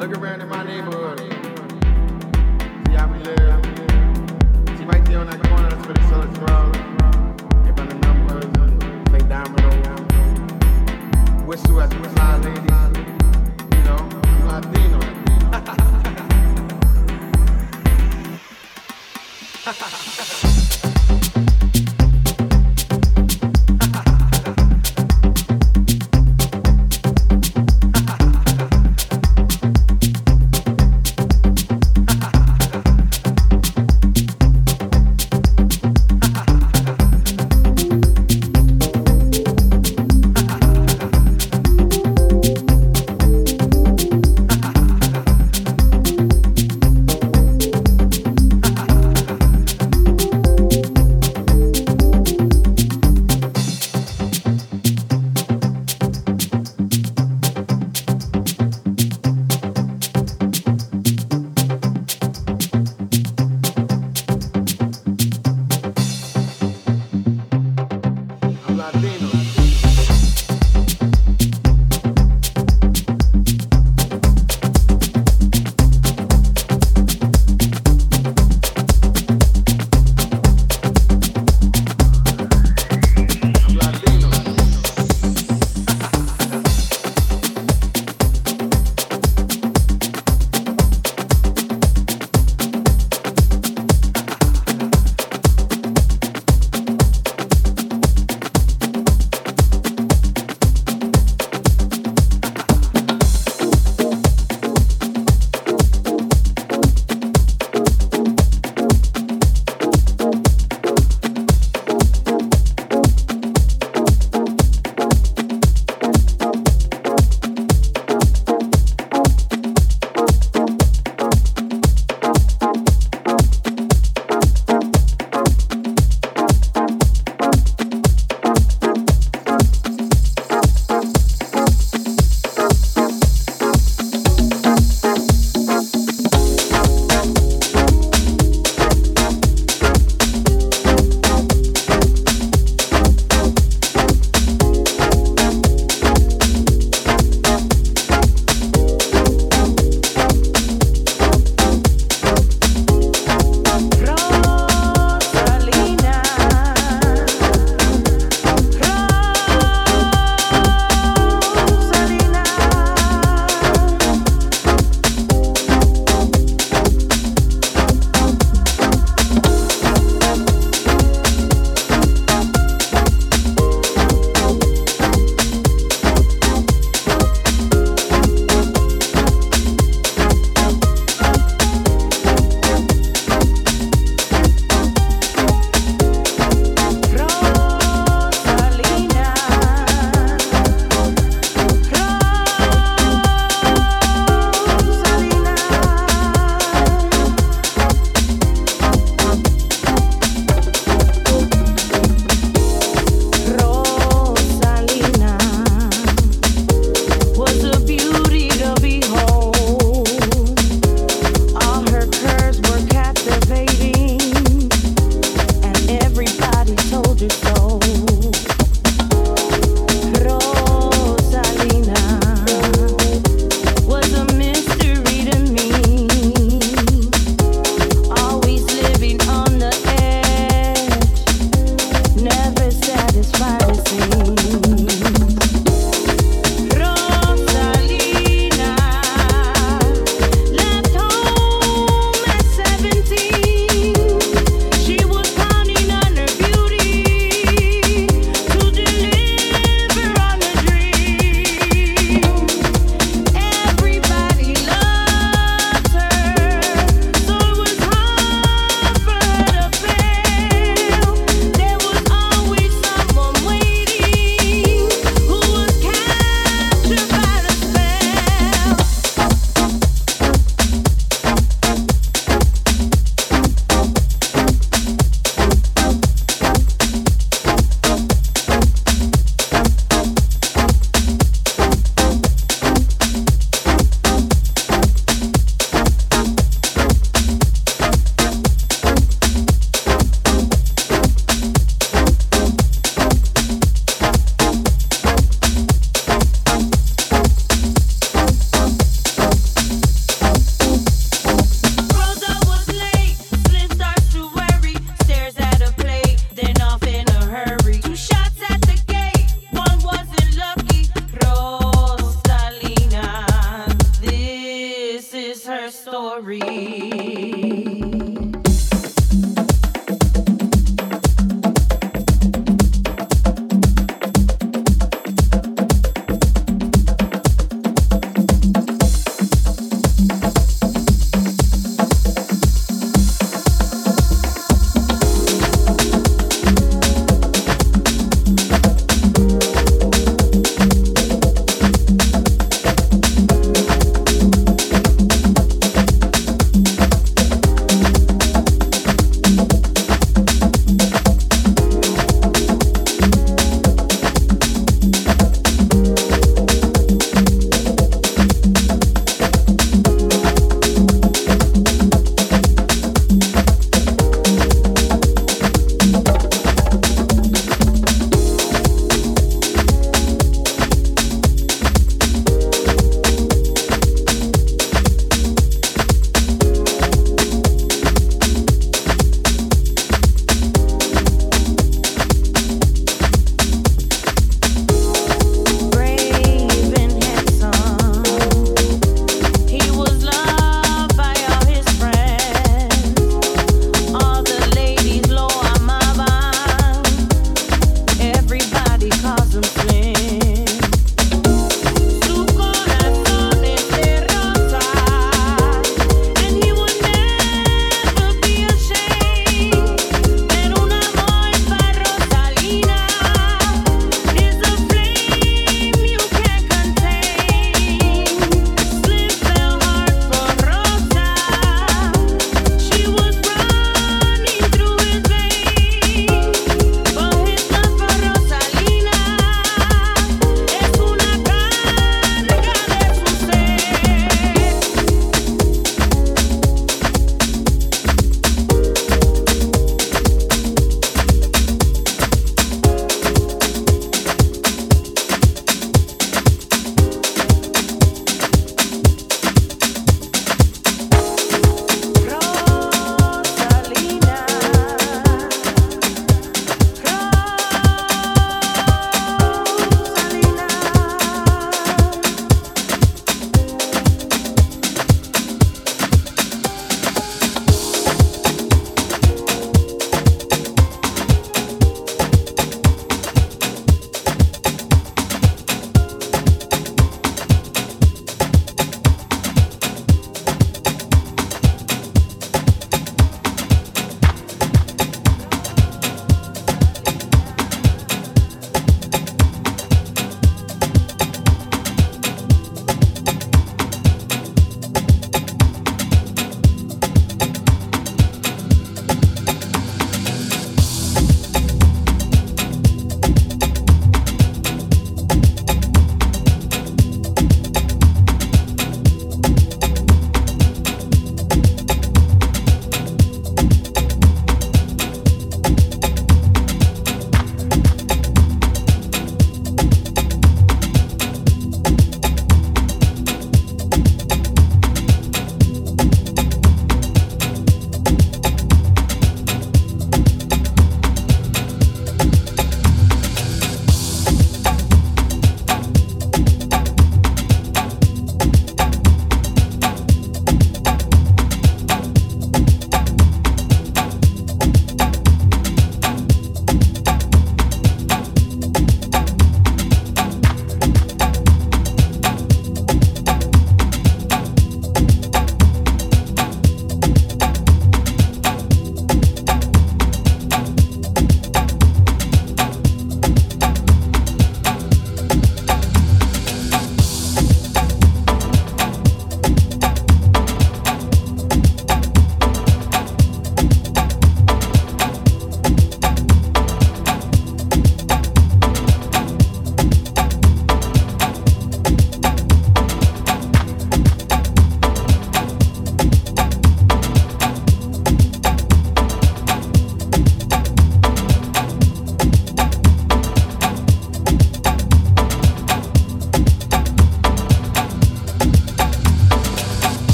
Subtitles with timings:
[0.00, 1.18] look around in my neighborhood.
[2.86, 3.64] See how we live.
[4.78, 6.78] See right there on that corner, that's where they sell the drugs.
[7.66, 8.46] They run the numbers
[9.10, 9.68] play domino.
[11.44, 12.19] Whistle at the fly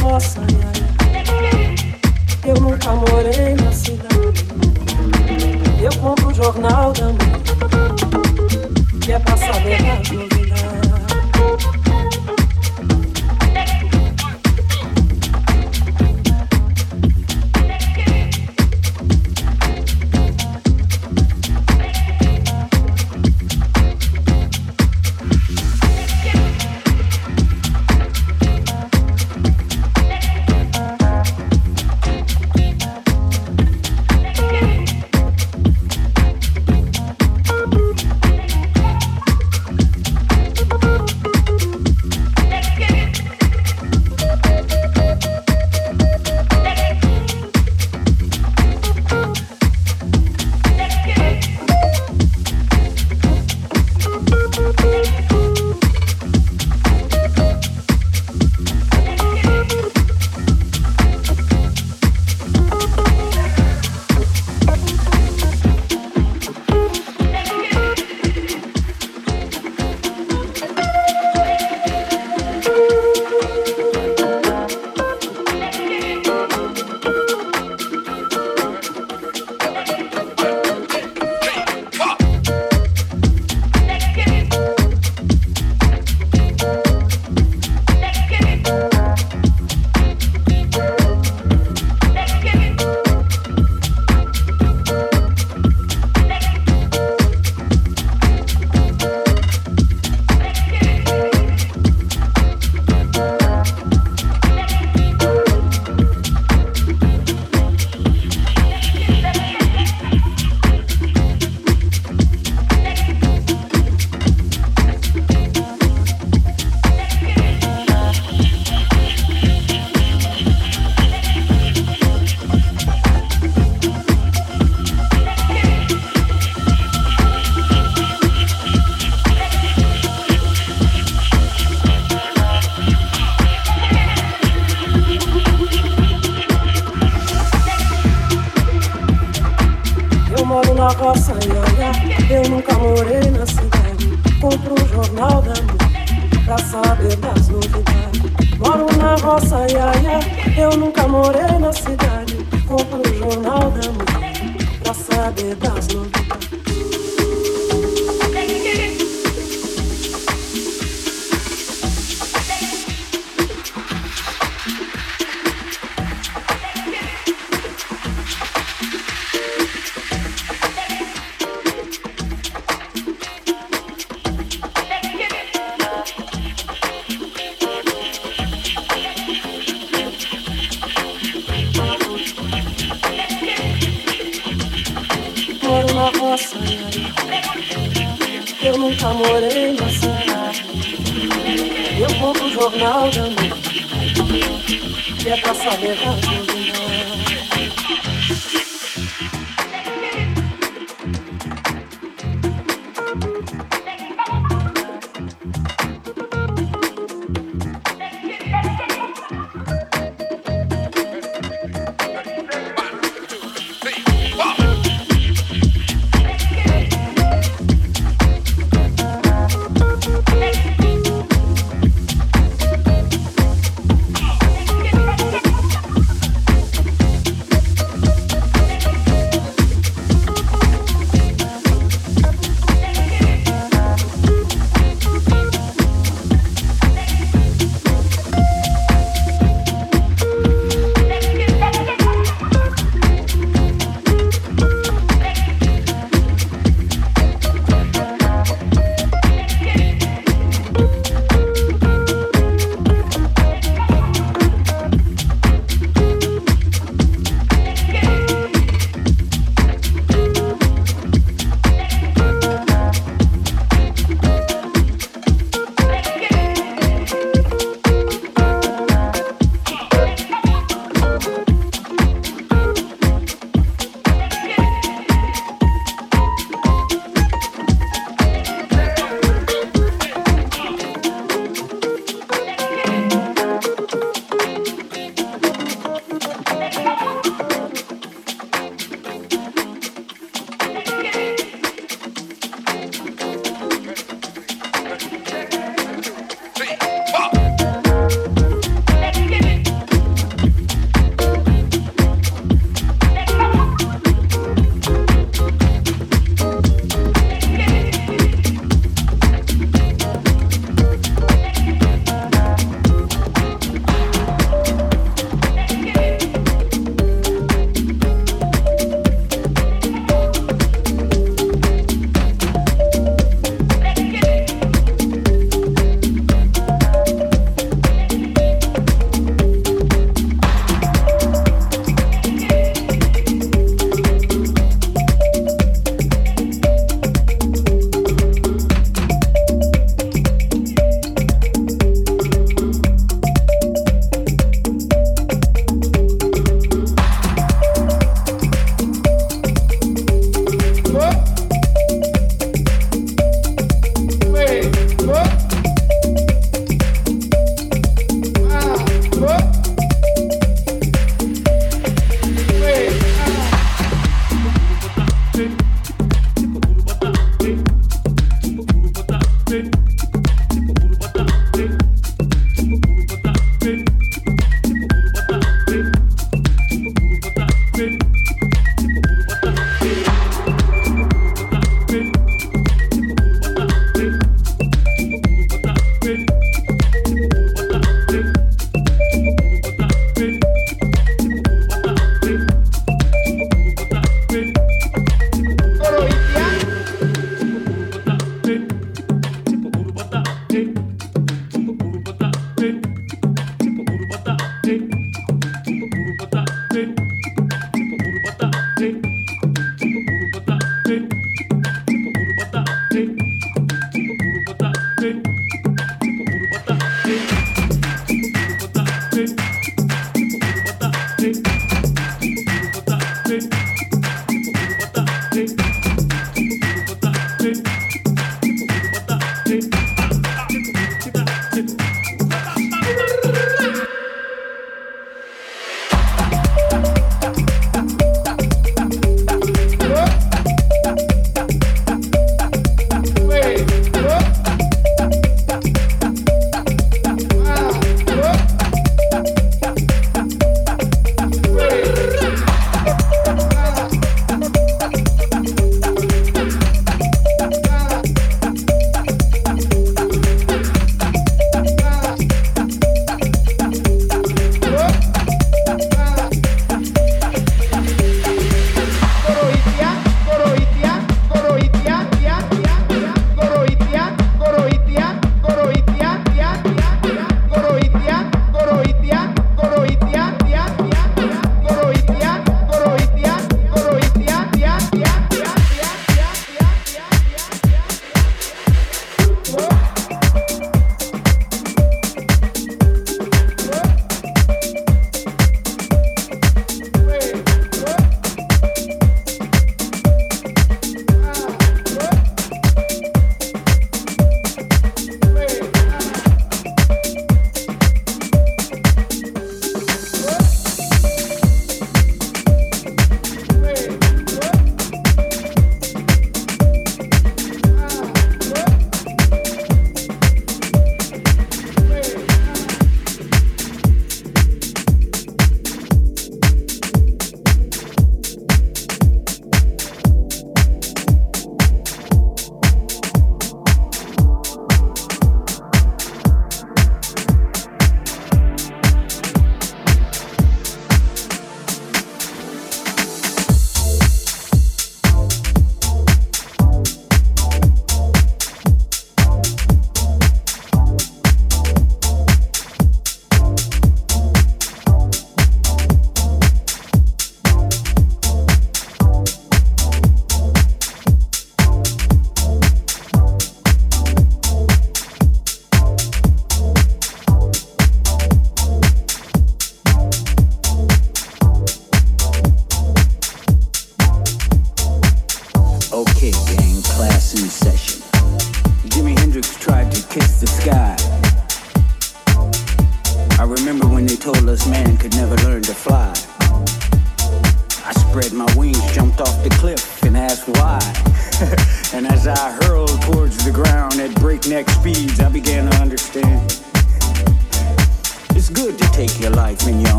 [0.00, 0.40] roça.
[0.40, 0.72] Né?
[2.44, 4.46] Eu nunca morei na cidade.
[5.82, 7.40] Eu compro o jornal da manhã,
[9.00, 10.35] que é passado errado.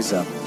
[0.00, 0.39] is up.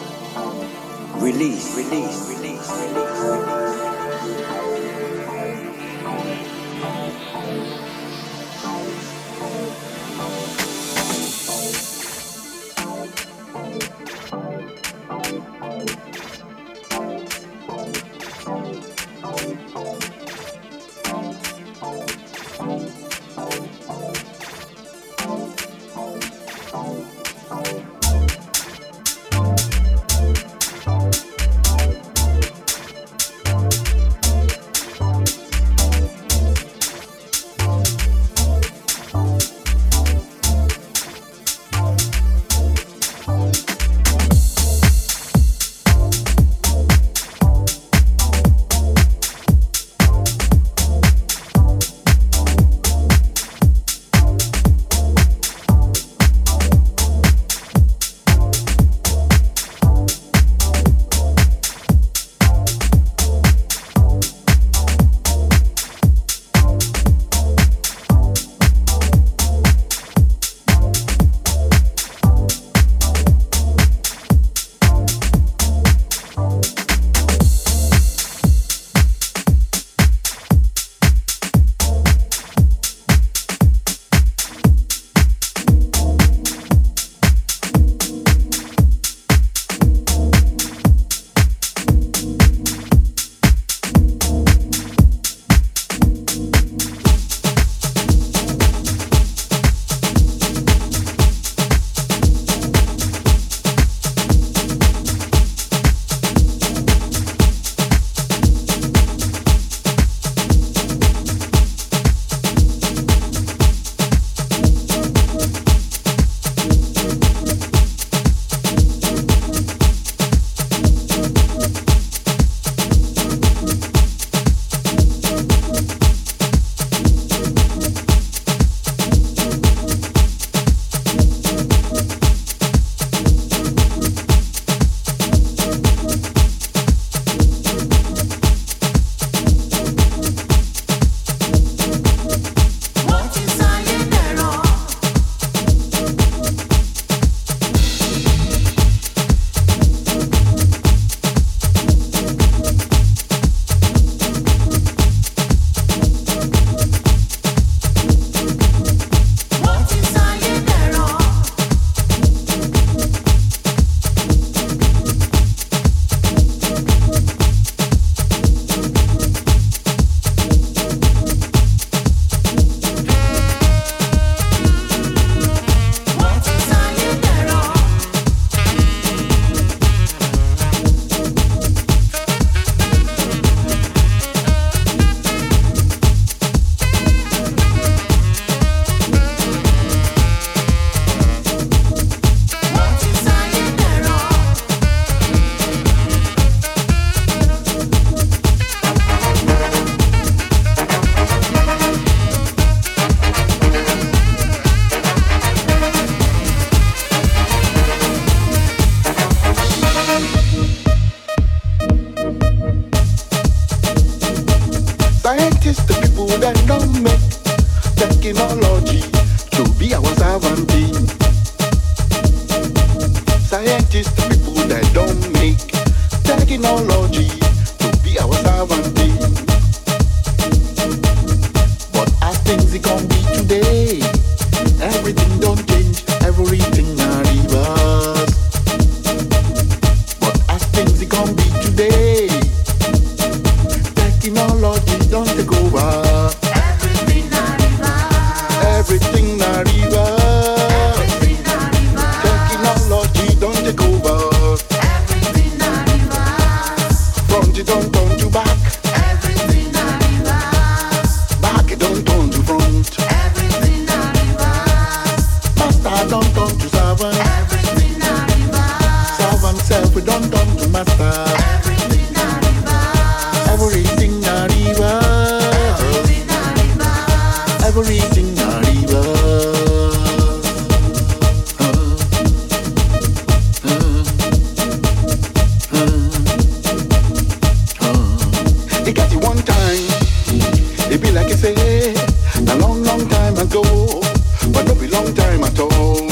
[295.55, 296.09] tone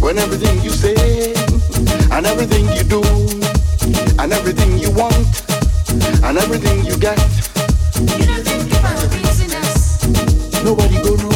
[0.00, 1.34] when everything you say
[2.10, 3.02] and everything you do
[4.18, 5.42] and everything you want
[6.24, 7.18] and everything you get.
[7.96, 10.62] You don't think about the.
[10.64, 11.31] Nobody gonna